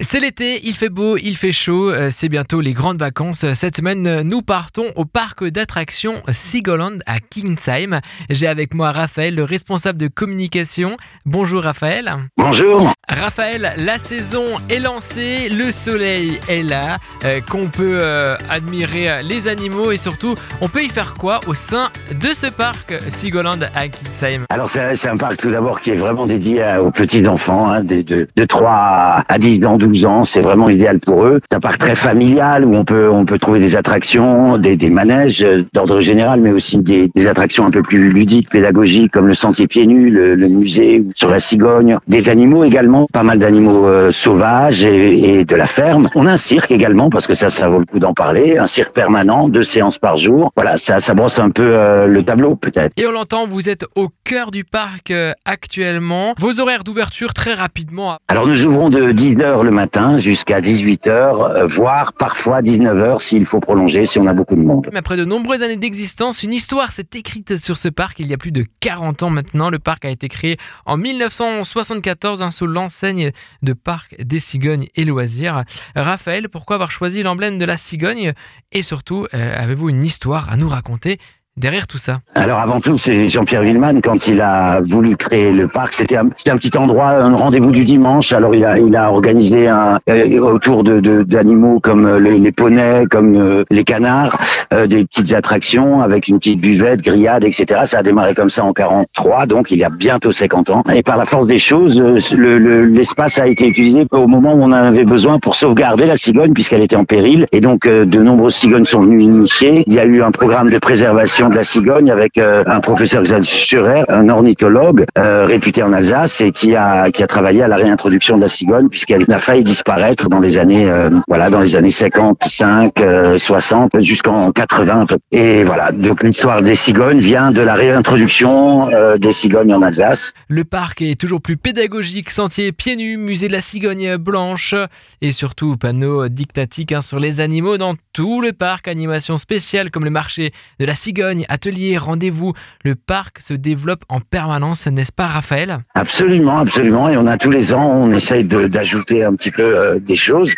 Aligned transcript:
C'est 0.00 0.20
l'été, 0.20 0.60
il 0.62 0.76
fait 0.76 0.90
beau, 0.90 1.16
il 1.16 1.36
fait 1.36 1.50
chaud, 1.50 1.90
euh, 1.90 2.06
c'est 2.12 2.28
bientôt 2.28 2.60
les 2.60 2.72
grandes 2.72 3.00
vacances. 3.00 3.44
Cette 3.54 3.76
semaine, 3.76 4.22
nous 4.22 4.42
partons 4.42 4.92
au 4.94 5.04
parc 5.04 5.44
d'attractions 5.44 6.22
Seagoland 6.30 6.98
à 7.06 7.18
Kingsheim. 7.18 7.98
J'ai 8.30 8.46
avec 8.46 8.74
moi 8.74 8.92
Raphaël, 8.92 9.34
le 9.34 9.42
responsable 9.42 9.98
de 9.98 10.06
communication. 10.06 10.96
Bonjour 11.26 11.64
Raphaël. 11.64 12.14
Bonjour. 12.36 12.92
Raphaël, 13.08 13.74
la 13.78 13.98
saison 13.98 14.44
est 14.70 14.78
lancée, 14.78 15.48
le 15.48 15.72
soleil 15.72 16.38
est 16.48 16.62
là, 16.62 16.98
euh, 17.24 17.40
qu'on 17.40 17.66
peut 17.66 17.98
euh, 18.00 18.36
admirer 18.50 19.20
les 19.24 19.48
animaux 19.48 19.90
et 19.90 19.98
surtout, 19.98 20.36
on 20.60 20.68
peut 20.68 20.84
y 20.84 20.90
faire 20.90 21.14
quoi 21.14 21.40
au 21.48 21.54
sein 21.54 21.88
de 22.12 22.34
ce 22.34 22.46
parc 22.46 22.94
Seagoland 23.10 23.58
à 23.74 23.88
Kingsheim 23.88 24.44
Alors 24.50 24.68
c'est 24.68 25.08
un 25.08 25.16
parc 25.16 25.38
tout 25.38 25.50
d'abord 25.50 25.80
qui 25.80 25.90
est 25.90 25.96
vraiment 25.96 26.26
dédié 26.26 26.76
aux 26.76 26.92
petits 26.92 27.26
enfants, 27.26 27.68
hein, 27.68 27.82
de, 27.82 28.02
de 28.02 28.44
3 28.44 29.24
à 29.26 29.38
10 29.38 29.64
ans, 29.64 29.76
12 29.88 30.04
ans, 30.04 30.24
c'est 30.24 30.40
vraiment 30.40 30.68
idéal 30.68 30.98
pour 31.00 31.24
eux. 31.24 31.40
C'est 31.50 31.56
un 31.56 31.60
parc 31.60 31.78
très 31.78 31.96
familial 31.96 32.64
où 32.66 32.74
on 32.74 32.84
peut 32.84 33.08
on 33.10 33.24
peut 33.24 33.38
trouver 33.38 33.58
des 33.58 33.74
attractions, 33.74 34.58
des, 34.58 34.76
des 34.76 34.90
manèges 34.90 35.42
euh, 35.42 35.62
d'ordre 35.72 36.00
général, 36.00 36.40
mais 36.40 36.50
aussi 36.50 36.78
des, 36.78 37.08
des, 37.14 37.26
attractions 37.26 37.64
un 37.64 37.70
peu 37.70 37.82
plus 37.82 38.10
ludiques, 38.10 38.50
pédagogiques, 38.50 39.12
comme 39.12 39.26
le 39.26 39.34
sentier 39.34 39.66
pieds 39.66 39.86
nus, 39.86 40.10
le, 40.10 40.34
le 40.34 40.48
musée 40.48 41.04
sur 41.14 41.30
la 41.30 41.38
cigogne, 41.38 41.98
des 42.06 42.28
animaux 42.28 42.64
également, 42.64 43.06
pas 43.12 43.22
mal 43.22 43.38
d'animaux 43.38 43.86
euh, 43.86 44.12
sauvages 44.12 44.84
et, 44.84 45.40
et, 45.40 45.44
de 45.46 45.56
la 45.56 45.66
ferme. 45.66 46.10
On 46.14 46.26
a 46.26 46.32
un 46.32 46.36
cirque 46.36 46.70
également 46.70 47.08
parce 47.08 47.26
que 47.26 47.34
ça 47.34 47.48
ça 47.48 47.68
vaut 47.68 47.78
le 47.78 47.86
coup 47.86 47.98
d'en 47.98 48.12
parler, 48.12 48.58
un 48.58 48.66
cirque 48.66 48.92
permanent, 48.92 49.48
deux 49.48 49.62
séances 49.62 49.98
par 49.98 50.18
jour. 50.18 50.52
Voilà, 50.54 50.76
ça 50.76 51.00
ça 51.00 51.14
brosse 51.14 51.38
un 51.38 51.50
peu 51.50 51.70
euh, 51.72 52.06
le 52.06 52.22
tableau 52.22 52.56
peut-être. 52.56 52.92
Et 52.98 53.06
on 53.06 53.12
l'entend, 53.12 53.46
vous 53.46 53.70
êtes 53.70 53.86
au 53.94 54.10
cœur 54.24 54.50
du 54.50 54.64
parc 54.64 55.14
actuellement. 55.46 56.34
Vos 56.38 56.60
horaires 56.60 56.84
d'ouverture 56.84 57.32
très 57.32 57.54
rapidement. 57.54 58.18
Alors 58.28 58.46
nous 58.46 58.66
ouvrons 58.66 58.90
de 58.90 59.12
10h 59.12 59.62
le 59.62 59.70
matin 59.70 59.77
jusqu'à 60.16 60.60
18h, 60.60 61.10
euh, 61.10 61.66
voire 61.66 62.12
parfois 62.12 62.62
19h 62.62 63.20
s'il 63.20 63.46
faut 63.46 63.60
prolonger, 63.60 64.06
si 64.06 64.18
on 64.18 64.26
a 64.26 64.32
beaucoup 64.32 64.56
de 64.56 64.60
monde. 64.60 64.88
Après 64.94 65.16
de 65.16 65.24
nombreuses 65.24 65.62
années 65.62 65.76
d'existence, 65.76 66.42
une 66.42 66.52
histoire 66.52 66.92
s'est 66.92 67.08
écrite 67.14 67.56
sur 67.56 67.76
ce 67.76 67.88
parc 67.88 68.18
il 68.18 68.26
y 68.26 68.34
a 68.34 68.38
plus 68.38 68.52
de 68.52 68.64
40 68.80 69.22
ans 69.22 69.30
maintenant. 69.30 69.70
Le 69.70 69.78
parc 69.78 70.04
a 70.04 70.10
été 70.10 70.28
créé 70.28 70.56
en 70.86 70.96
1974 70.96 72.42
hein, 72.42 72.50
sous 72.50 72.66
l'enseigne 72.66 73.32
de 73.62 73.72
Parc 73.72 74.16
des 74.20 74.40
Cigognes 74.40 74.88
et 74.96 75.04
Loisirs. 75.04 75.64
Raphaël, 75.94 76.48
pourquoi 76.48 76.74
avoir 76.74 76.90
choisi 76.90 77.22
l'emblème 77.22 77.58
de 77.58 77.64
la 77.64 77.76
cigogne? 77.76 78.32
Et 78.72 78.82
surtout, 78.82 79.26
euh, 79.32 79.54
avez-vous 79.56 79.88
une 79.90 80.04
histoire 80.04 80.50
à 80.50 80.56
nous 80.56 80.68
raconter 80.68 81.18
derrière 81.58 81.86
tout 81.86 81.98
ça 81.98 82.20
Alors 82.34 82.58
avant 82.58 82.80
tout, 82.80 82.96
c'est 82.96 83.28
Jean-Pierre 83.28 83.62
Villeman 83.62 84.00
quand 84.00 84.28
il 84.28 84.40
a 84.40 84.80
voulu 84.80 85.16
créer 85.16 85.52
le 85.52 85.68
parc. 85.68 85.92
C'était 85.92 86.16
un, 86.16 86.26
un, 86.26 86.56
petit 86.56 86.76
endroit, 86.76 87.10
un 87.10 87.34
rendez-vous 87.34 87.72
du 87.72 87.84
dimanche. 87.84 88.32
Alors 88.32 88.54
il 88.54 88.64
a, 88.64 88.78
il 88.78 88.94
a 88.96 89.10
organisé 89.10 89.68
un, 89.68 89.98
euh, 90.08 90.38
autour 90.38 90.84
de 90.84 90.98
d'animaux 91.22 91.80
comme 91.80 92.06
euh, 92.06 92.18
les, 92.18 92.52
poneys, 92.52 93.06
comme 93.10 93.36
euh, 93.36 93.64
les 93.70 93.84
canards, 93.84 94.38
des 94.86 95.04
petites 95.04 95.32
attractions 95.32 96.02
avec 96.02 96.28
une 96.28 96.38
petite 96.38 96.60
buvette, 96.60 97.02
grillade, 97.02 97.44
etc. 97.44 97.80
Ça 97.84 97.98
a 97.98 98.02
démarré 98.02 98.34
comme 98.34 98.50
ça 98.50 98.64
en 98.64 98.72
43, 98.72 99.46
donc 99.46 99.70
il 99.70 99.78
y 99.78 99.84
a 99.84 99.88
bientôt 99.88 100.30
50 100.30 100.70
ans. 100.70 100.82
Et 100.94 101.02
par 101.02 101.16
la 101.16 101.24
force 101.24 101.46
des 101.46 101.58
choses, 101.58 102.00
l'espace 102.00 103.38
le, 103.38 103.44
a 103.44 103.46
été 103.48 103.66
utilisé 103.66 104.06
au 104.10 104.26
moment 104.26 104.54
où 104.54 104.62
on 104.62 104.66
en 104.66 104.72
avait 104.72 105.04
besoin 105.04 105.38
pour 105.38 105.54
sauvegarder 105.54 106.06
la 106.06 106.16
cigogne 106.16 106.52
puisqu'elle 106.52 106.82
était 106.82 106.96
en 106.96 107.04
péril. 107.04 107.46
Et 107.52 107.60
donc 107.60 107.86
de 107.86 108.22
nombreuses 108.22 108.56
cigognes 108.56 108.86
sont 108.86 109.00
venues 109.00 109.22
initier. 109.22 109.84
Il 109.86 109.94
y 109.94 109.98
a 109.98 110.04
eu 110.04 110.22
un 110.22 110.30
programme 110.30 110.70
de 110.70 110.78
préservation 110.78 111.47
de 111.48 111.56
la 111.56 111.62
cigogne 111.62 112.10
avec 112.10 112.38
euh, 112.38 112.64
un 112.66 112.80
professeur 112.80 113.22
Xavier 113.22 113.42
Schurer, 113.42 114.04
un 114.08 114.28
ornithologue 114.28 115.04
euh, 115.16 115.46
réputé 115.46 115.82
en 115.82 115.92
Alsace 115.92 116.40
et 116.40 116.52
qui 116.52 116.74
a 116.74 117.10
qui 117.10 117.22
a 117.22 117.26
travaillé 117.26 117.62
à 117.62 117.68
la 117.68 117.76
réintroduction 117.76 118.36
de 118.36 118.42
la 118.42 118.48
cigogne 118.48 118.88
puisqu'elle 118.88 119.24
a 119.30 119.38
failli 119.38 119.64
disparaître 119.64 120.28
dans 120.28 120.40
les 120.40 120.58
années 120.58 120.90
euh, 120.90 121.10
voilà 121.28 121.50
dans 121.50 121.60
les 121.60 121.76
années 121.76 121.90
55, 121.90 122.94
60 123.36 124.00
jusqu'en 124.00 124.52
80 124.52 125.06
et 125.32 125.64
voilà 125.64 125.92
donc 125.92 126.22
l'histoire 126.22 126.62
des 126.62 126.74
cigognes 126.74 127.18
vient 127.18 127.50
de 127.50 127.60
la 127.60 127.74
réintroduction 127.74 128.88
des 129.18 129.32
cigognes 129.32 129.74
en 129.74 129.82
Alsace. 129.82 130.32
Le 130.48 130.64
parc 130.64 131.02
est 131.02 131.18
toujours 131.18 131.40
plus 131.40 131.56
pédagogique, 131.56 132.30
sentier 132.30 132.72
pieds 132.72 132.96
nus, 132.96 133.16
musée 133.16 133.48
de 133.48 133.52
la 133.52 133.60
cigogne 133.60 134.16
blanche 134.16 134.74
et 135.20 135.32
surtout 135.32 135.76
panneaux 135.76 136.28
dictatiques 136.28 136.92
hein, 136.92 137.00
sur 137.00 137.18
les 137.18 137.40
animaux 137.40 137.78
dans 137.78 137.94
tout 138.12 138.40
le 138.40 138.52
parc, 138.52 138.88
animation 138.88 139.38
spéciale 139.38 139.90
comme 139.90 140.04
le 140.04 140.10
marché 140.10 140.52
de 140.78 140.84
la 140.84 140.94
cigogne 140.94 141.27
ateliers, 141.48 141.98
rendez-vous. 141.98 142.52
Le 142.84 142.94
parc 142.94 143.40
se 143.40 143.54
développe 143.54 144.04
en 144.08 144.20
permanence, 144.20 144.86
n'est-ce 144.86 145.12
pas 145.12 145.26
Raphaël? 145.26 145.78
Absolument, 145.94 146.58
absolument. 146.58 147.08
Et 147.08 147.16
on 147.16 147.26
a 147.26 147.38
tous 147.38 147.50
les 147.50 147.74
ans, 147.74 147.86
on 147.86 148.10
essaye 148.12 148.44
d'ajouter 148.44 149.24
un 149.24 149.34
petit 149.34 149.50
peu 149.50 149.62
euh, 149.62 149.98
des 149.98 150.16
choses. 150.16 150.54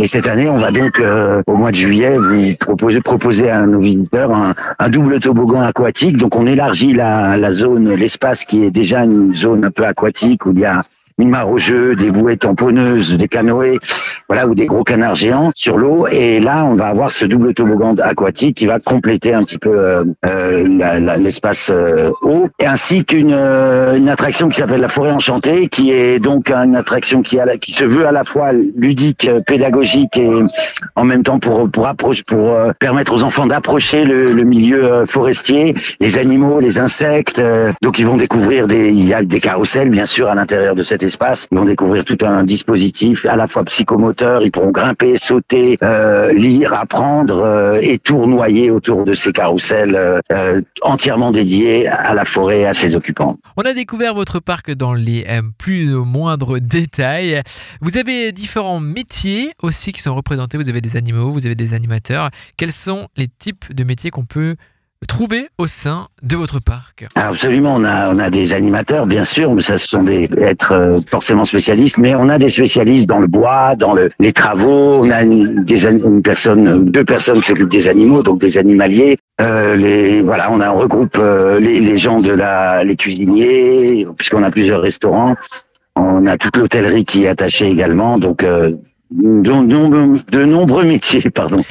Et 0.00 0.06
cette 0.06 0.28
année, 0.28 0.48
on 0.48 0.58
va 0.58 0.70
donc 0.70 1.00
euh, 1.00 1.42
au 1.48 1.56
mois 1.56 1.72
de 1.72 1.76
juillet 1.76 2.16
vous 2.16 3.00
proposer, 3.02 3.50
à 3.50 3.66
nos 3.66 3.80
visiteurs 3.80 4.30
un, 4.78 4.88
double 4.88 5.18
toboggan 5.18 5.62
aquatique. 5.62 6.16
Donc 6.16 6.36
on 6.36 6.46
élargit 6.46 6.92
la, 6.92 7.36
la 7.36 7.50
zone, 7.50 7.92
l'espace 7.94 8.44
qui 8.44 8.64
est 8.64 8.70
déjà 8.70 9.02
une 9.02 9.34
zone 9.34 9.64
un 9.64 9.72
peu 9.72 9.84
aquatique 9.84 10.46
où 10.46 10.52
il 10.52 10.60
y 10.60 10.64
a 10.64 10.82
une 11.18 11.30
mare 11.30 11.50
au 11.50 11.58
jeu, 11.58 11.96
des 11.96 12.10
bouées 12.10 12.36
tamponneuses, 12.36 13.16
des 13.16 13.28
canoës, 13.28 13.78
voilà, 14.28 14.46
ou 14.46 14.54
des 14.54 14.66
gros 14.66 14.84
canards 14.84 15.16
géants 15.16 15.50
sur 15.54 15.76
l'eau. 15.76 16.06
Et 16.06 16.38
là, 16.38 16.64
on 16.64 16.74
va 16.74 16.86
avoir 16.86 17.10
ce 17.10 17.26
double 17.26 17.54
toboggan 17.54 17.96
aquatique 17.98 18.56
qui 18.56 18.66
va 18.66 18.78
compléter 18.78 19.34
un 19.34 19.42
petit 19.42 19.58
peu 19.58 19.70
euh, 19.70 20.04
euh 20.24 21.16
l'espace 21.18 21.70
euh, 21.72 22.10
eau, 22.22 22.48
ainsi 22.64 23.04
qu'une 23.04 23.32
une 23.32 24.08
attraction 24.08 24.48
qui 24.48 24.58
s'appelle 24.58 24.80
la 24.80 24.88
forêt 24.88 25.10
enchantée, 25.10 25.68
qui 25.68 25.90
est 25.90 26.18
donc 26.18 26.50
une 26.50 26.76
attraction 26.76 27.22
qui, 27.22 27.38
se 27.72 27.84
veut 27.84 28.06
à 28.06 28.12
la 28.12 28.24
fois 28.24 28.52
ludique, 28.52 29.28
pédagogique 29.46 30.16
et 30.16 30.30
en 30.94 31.04
même 31.04 31.22
temps 31.22 31.38
pour 31.38 31.70
pour 31.70 31.88
approcher, 31.88 32.22
pour 32.26 32.56
permettre 32.78 33.12
aux 33.14 33.22
enfants 33.22 33.46
d'approcher 33.46 34.04
le, 34.04 34.44
milieu 34.44 35.04
forestier, 35.06 35.74
les 36.00 36.18
animaux, 36.18 36.60
les 36.60 36.78
insectes. 36.78 37.42
donc 37.82 37.98
ils 37.98 38.06
vont 38.06 38.16
découvrir 38.16 38.66
des 38.66 38.88
il 38.88 39.06
y 39.06 39.14
a 39.14 39.22
des 39.22 39.40
carrousels 39.40 39.90
bien 39.90 40.06
sûr 40.06 40.28
à 40.28 40.34
l'intérieur 40.34 40.74
de 40.74 40.82
cette 40.82 41.02
espace. 41.08 41.48
Ils 41.50 41.58
vont 41.58 41.64
découvrir 41.64 42.04
tout 42.04 42.18
un 42.22 42.44
dispositif 42.44 43.26
à 43.26 43.34
la 43.34 43.46
fois 43.46 43.64
psychomoteur. 43.64 44.42
Ils 44.42 44.52
pourront 44.52 44.70
grimper, 44.70 45.16
sauter, 45.16 45.76
euh, 45.82 46.32
lire, 46.32 46.74
apprendre 46.74 47.40
euh, 47.42 47.78
et 47.80 47.98
tournoyer 47.98 48.70
autour 48.70 49.04
de 49.04 49.14
ces 49.14 49.32
carousels 49.32 49.96
euh, 50.30 50.60
entièrement 50.82 51.32
dédiés 51.32 51.88
à 51.88 52.14
la 52.14 52.24
forêt 52.24 52.60
et 52.60 52.66
à 52.66 52.72
ses 52.72 52.94
occupants. 52.94 53.36
On 53.56 53.62
a 53.62 53.72
découvert 53.72 54.14
votre 54.14 54.38
parc 54.38 54.70
dans 54.70 54.94
les 54.94 55.26
plus 55.58 55.88
moindres 55.94 56.60
détails. 56.78 57.42
Vous 57.80 57.96
avez 57.96 58.32
différents 58.32 58.80
métiers 58.80 59.52
aussi 59.62 59.92
qui 59.92 60.02
sont 60.02 60.14
représentés. 60.14 60.58
Vous 60.58 60.68
avez 60.68 60.80
des 60.80 60.96
animaux, 60.96 61.32
vous 61.32 61.46
avez 61.46 61.54
des 61.54 61.74
animateurs. 61.74 62.30
Quels 62.56 62.72
sont 62.72 63.08
les 63.16 63.28
types 63.28 63.74
de 63.74 63.84
métiers 63.84 64.10
qu'on 64.10 64.24
peut 64.24 64.56
trouver 65.06 65.48
au 65.58 65.66
sein 65.66 66.08
de 66.22 66.36
votre 66.36 66.60
parc 66.60 67.06
Absolument, 67.14 67.74
on 67.76 67.84
a, 67.84 68.12
on 68.12 68.18
a 68.18 68.30
des 68.30 68.54
animateurs, 68.54 69.06
bien 69.06 69.24
sûr, 69.24 69.54
mais 69.54 69.62
ça 69.62 69.78
ce 69.78 69.86
sont 69.86 70.02
des 70.02 70.28
être 70.38 70.72
euh, 70.72 71.00
forcément 71.06 71.44
spécialistes, 71.44 71.98
mais 71.98 72.14
on 72.14 72.28
a 72.28 72.38
des 72.38 72.48
spécialistes 72.48 73.08
dans 73.08 73.20
le 73.20 73.26
bois, 73.26 73.76
dans 73.76 73.94
le, 73.94 74.10
les 74.18 74.32
travaux. 74.32 75.04
On 75.04 75.10
a 75.10 75.22
une, 75.22 75.64
des, 75.64 75.86
une 75.86 76.22
personne, 76.22 76.90
deux 76.90 77.04
personnes 77.04 77.40
qui 77.40 77.48
s'occupent 77.48 77.70
des 77.70 77.88
animaux, 77.88 78.22
donc 78.22 78.40
des 78.40 78.58
animaliers. 78.58 79.18
Euh, 79.40 79.76
les, 79.76 80.20
voilà, 80.20 80.50
on 80.50 80.60
a 80.60 80.72
on 80.72 80.78
regroupe 80.78 81.16
euh, 81.18 81.60
les, 81.60 81.78
les, 81.80 81.96
gens 81.96 82.20
de 82.20 82.32
la, 82.32 82.82
les 82.82 82.96
cuisiniers, 82.96 84.06
puisqu'on 84.16 84.42
a 84.42 84.50
plusieurs 84.50 84.82
restaurants. 84.82 85.36
On 85.94 86.26
a 86.26 86.36
toute 86.38 86.56
l'hôtellerie 86.56 87.04
qui 87.04 87.24
est 87.24 87.28
attachée 87.28 87.68
également, 87.68 88.18
donc 88.18 88.42
euh, 88.42 88.72
de, 89.10 90.30
de 90.30 90.44
nombreux 90.44 90.84
métiers, 90.84 91.30
pardon. 91.34 91.62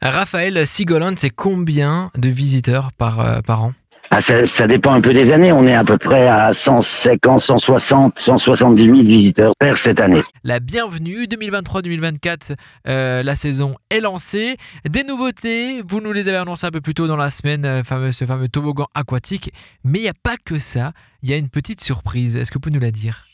Raphaël 0.00 0.66
Sigoland, 0.66 1.14
c'est 1.16 1.30
combien 1.30 2.10
de 2.16 2.28
visiteurs 2.28 2.92
par, 2.92 3.20
euh, 3.20 3.40
par 3.40 3.64
an? 3.64 3.72
Ah, 4.10 4.20
ça, 4.20 4.46
ça, 4.46 4.66
dépend 4.66 4.94
un 4.94 5.02
peu 5.02 5.12
des 5.12 5.32
années. 5.32 5.52
On 5.52 5.66
est 5.66 5.74
à 5.74 5.84
peu 5.84 5.98
près 5.98 6.28
à 6.28 6.52
150, 6.52 7.40
160, 7.40 8.18
170 8.18 8.84
000 8.84 8.96
visiteurs 9.00 9.52
per 9.58 9.74
cette 9.74 10.00
année. 10.00 10.22
La 10.44 10.60
bienvenue 10.60 11.24
2023-2024, 11.24 12.54
euh, 12.86 13.22
la 13.22 13.36
saison 13.36 13.74
est 13.90 14.00
lancée. 14.00 14.56
Des 14.88 15.04
nouveautés, 15.04 15.82
vous 15.86 16.00
nous 16.00 16.12
les 16.12 16.26
avez 16.26 16.38
annoncées 16.38 16.66
un 16.66 16.70
peu 16.70 16.80
plus 16.80 16.94
tôt 16.94 17.06
dans 17.06 17.16
la 17.16 17.28
semaine, 17.28 17.66
euh, 17.66 17.84
fameux, 17.84 18.12
ce 18.12 18.24
fameux 18.24 18.48
toboggan 18.48 18.86
aquatique. 18.94 19.52
Mais 19.84 19.98
il 19.98 20.02
n'y 20.02 20.08
a 20.08 20.14
pas 20.22 20.36
que 20.42 20.58
ça. 20.58 20.92
Il 21.22 21.28
y 21.28 21.34
a 21.34 21.36
une 21.36 21.50
petite 21.50 21.82
surprise. 21.82 22.36
Est-ce 22.36 22.50
que 22.50 22.54
vous 22.54 22.60
pouvez 22.60 22.76
nous 22.76 22.84
la 22.84 22.92
dire? 22.92 23.26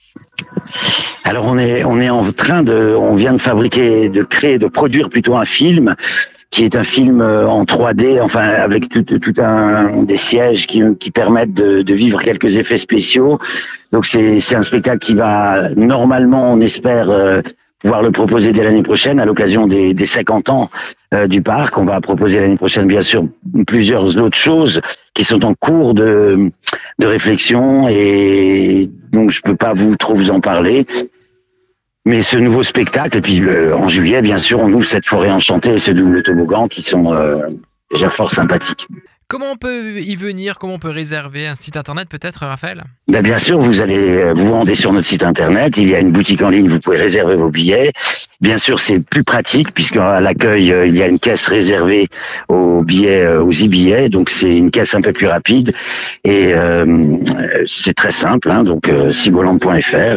Alors 1.25 1.47
on 1.47 1.59
est 1.59 1.85
on 1.85 2.01
est 2.01 2.11
en 2.11 2.33
train 2.33 2.63
de 2.63 2.95
on 2.97 3.15
vient 3.15 3.33
de 3.33 3.41
fabriquer 3.41 4.09
de 4.09 4.23
créer 4.23 4.59
de 4.59 4.69
produire 4.69 5.11
plutôt 5.11 5.37
un 5.37 5.45
film 5.45 5.97
qui 6.55 6.63
est 6.63 6.77
un 6.77 6.85
film 6.85 7.21
euh, 7.21 7.49
en 7.49 7.65
3D, 7.65 8.23
enfin 8.23 8.47
avec 8.47 8.89
tout, 8.89 9.03
tout 9.03 9.35
un 9.43 10.05
des 10.05 10.17
sièges 10.17 10.69
qui, 10.69 10.81
qui 11.01 11.11
permettent 11.11 11.53
de, 11.53 11.83
de, 11.83 11.95
vivre 11.95 12.23
quelques 12.23 12.57
effets 12.59 12.77
spéciaux. 12.77 13.41
Donc 13.91 14.07
c'est 14.07 14.55
un 14.55 14.63
spectacle 14.63 15.01
qui 15.01 15.15
va 15.15 15.71
normalement, 15.75 16.53
on 16.53 16.61
espère 16.61 17.11
euh, 17.11 17.43
pouvoir 17.81 18.03
le 18.03 18.13
proposer 18.13 18.53
dès 18.53 18.63
l'année 18.63 18.85
prochaine 18.85 19.19
à 19.19 19.25
l'occasion 19.25 19.67
des, 19.67 19.95
des 19.95 20.07
50 20.07 20.49
ans 20.51 20.71
euh, 21.13 21.27
du 21.27 21.43
parc. 21.43 21.77
On 21.77 21.87
va 21.87 22.01
proposer 22.01 22.39
l'année 22.39 22.57
prochaine 22.57 22.87
bien 22.87 23.03
sûr 23.03 23.25
plusieurs 23.67 24.17
autres 24.19 24.39
choses 24.39 24.81
qui 25.13 25.25
sont 25.25 25.45
en 25.45 25.55
cours 25.55 25.93
de 25.93 26.51
de 27.01 27.07
réflexion 27.07 27.89
et 27.89 28.89
donc 29.13 29.33
je 29.33 29.43
peux 29.43 29.57
pas 29.57 29.73
vous 29.73 29.97
trop 29.97 30.15
vous 30.15 30.31
en 30.31 30.41
parler. 30.41 30.87
Mais 32.05 32.23
ce 32.23 32.39
nouveau 32.39 32.63
spectacle, 32.63 33.19
et 33.19 33.21
puis 33.21 33.43
en 33.73 33.89
juillet, 33.89 34.23
bien 34.23 34.39
sûr, 34.39 34.61
on 34.61 34.73
ouvre 34.73 34.87
cette 34.87 35.07
forêt 35.07 35.31
enchantée 35.31 35.75
et 35.75 35.79
ce 35.79 35.91
double 35.91 36.23
toboggan 36.23 36.69
qui 36.69 36.83
sont 36.83 37.15
déjà 37.91 38.11
fort 38.11 38.31
sympathiques. 38.31 38.89
Comment 39.29 39.53
on 39.53 39.57
peut 39.57 40.01
y 40.01 40.17
venir? 40.17 40.59
Comment 40.59 40.75
on 40.75 40.79
peut 40.79 40.91
réserver 40.91 41.47
un 41.47 41.55
site 41.55 41.77
internet 41.77 42.09
peut-être, 42.09 42.41
Raphaël? 42.45 42.85
Ben 43.09 43.23
Bien 43.23 43.39
sûr, 43.39 43.59
vous 43.59 43.81
allez 43.81 44.33
vous 44.33 44.53
rendez 44.53 44.75
sur 44.75 44.93
notre 44.93 45.07
site 45.07 45.23
internet. 45.23 45.77
Il 45.77 45.91
y 45.91 45.95
a 45.95 46.01
une 46.01 46.13
boutique 46.13 46.43
en 46.43 46.51
ligne, 46.51 46.69
vous 46.69 46.81
pouvez 46.81 46.99
réserver 46.99 47.37
vos 47.37 47.51
billets. 47.51 47.93
Bien 48.41 48.59
sûr, 48.59 48.79
c'est 48.79 49.01
plus 49.01 49.25
pratique 49.25 49.73
puisqu'à 49.73 50.21
l'accueil, 50.21 50.73
euh, 50.73 50.87
il 50.87 50.97
y 50.97 51.03
a 51.03 51.09
une 51.09 51.19
caisse 51.19 51.49
réservée 51.49 52.07
aux 52.49 52.83
billets, 52.83 53.25
euh, 53.25 53.43
aux 53.43 53.53
e-billets. 53.53 54.09
Donc 54.09 54.31
c'est 54.31 54.57
une 54.57 54.71
caisse 54.71 54.95
un 54.95 55.01
peu 55.01 55.13
plus 55.13 55.27
rapide 55.27 55.73
et 56.25 56.53
euh, 56.53 57.17
c'est 57.67 57.95
très 57.95 58.13
simple. 58.13 58.51
Hein, 58.51 58.65
donc 58.65 58.89
euh, 58.89 59.11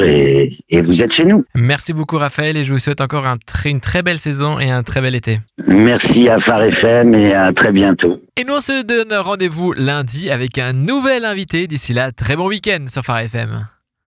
et, 0.06 0.52
et, 0.70 0.82
vous 0.82 1.04
êtes 1.04 1.14
chez 1.14 1.26
nous. 1.26 1.46
Merci 1.56 1.94
beaucoup, 1.94 2.18
Raphaël, 2.18 2.58
et 2.58 2.64
je 2.64 2.74
vous 2.74 2.80
souhaite 2.80 3.02
encore 3.02 3.26
un 3.26 3.38
une 3.66 3.82
très 3.82 4.02
belle 4.02 4.20
saison 4.20 4.60
et 4.60 4.70
un 4.70 4.84
très 4.84 5.02
bel 5.02 5.16
été. 5.16 5.40
Merci 5.68 6.30
à 6.30 6.40
Phare 6.40 6.64
FM 6.64 7.14
et 7.14 7.34
à 7.34 7.52
très 7.52 7.74
bientôt. 7.74 8.22
Et 8.38 8.46
nous, 8.46 8.56
on 8.56 8.60
se 8.62 8.84
donne 8.84 9.14
rendez-vous 9.14 9.74
lundi 9.74 10.30
avec 10.30 10.58
un 10.58 10.72
nouvel 10.72 11.26
invité. 11.26 11.68
D'ici 11.68 11.92
là, 11.94 12.12
très 12.14 12.38
bon 12.38 12.48
week-end 12.48 12.86
sur 12.88 13.04
Phare 13.04 13.20
FM. 13.20 13.68